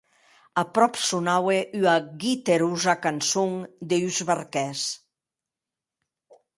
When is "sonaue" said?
1.07-1.57